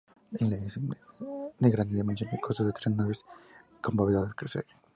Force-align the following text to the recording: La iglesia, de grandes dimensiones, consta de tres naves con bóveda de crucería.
La 0.31 0.43
iglesia, 0.47 0.81
de 1.59 1.69
grandes 1.69 1.95
dimensiones, 1.95 2.39
consta 2.41 2.63
de 2.63 2.73
tres 2.73 2.95
naves 2.95 3.23
con 3.81 3.95
bóveda 3.95 4.25
de 4.25 4.33
crucería. 4.33 4.75